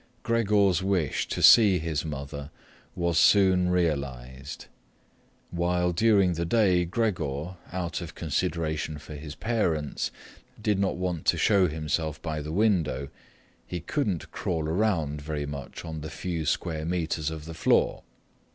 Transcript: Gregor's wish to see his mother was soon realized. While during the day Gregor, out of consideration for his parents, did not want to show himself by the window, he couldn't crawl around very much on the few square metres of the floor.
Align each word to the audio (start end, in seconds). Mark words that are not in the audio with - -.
Gregor's 0.23 0.81
wish 0.81 1.27
to 1.27 1.43
see 1.43 1.77
his 1.77 2.03
mother 2.03 2.49
was 2.95 3.19
soon 3.19 3.69
realized. 3.69 4.65
While 5.51 5.91
during 5.91 6.33
the 6.33 6.43
day 6.43 6.85
Gregor, 6.85 7.57
out 7.71 8.01
of 8.01 8.15
consideration 8.15 8.97
for 8.97 9.13
his 9.13 9.35
parents, 9.35 10.09
did 10.59 10.79
not 10.79 10.95
want 10.97 11.25
to 11.27 11.37
show 11.37 11.67
himself 11.67 12.19
by 12.23 12.41
the 12.41 12.51
window, 12.51 13.09
he 13.67 13.79
couldn't 13.79 14.31
crawl 14.31 14.67
around 14.67 15.21
very 15.21 15.45
much 15.45 15.85
on 15.85 16.01
the 16.01 16.09
few 16.09 16.47
square 16.47 16.83
metres 16.83 17.29
of 17.29 17.45
the 17.45 17.53
floor. 17.53 18.01